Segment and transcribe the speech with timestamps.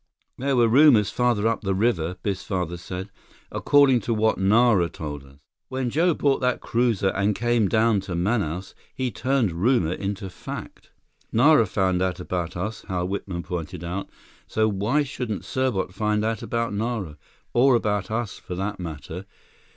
[0.39, 3.11] "There were rumors farther up the river," Biff's father said,
[3.51, 5.37] "according to what Nara told us.
[5.69, 10.89] When Joe bought that cruiser and came down to Manaus, he turned rumor into fact."
[11.31, 14.09] "Nara found out about us," Hal Whitman pointed out,
[14.47, 17.15] "so why shouldn't Serbot find out about Nara?
[17.53, 19.27] Or about us, for that matter?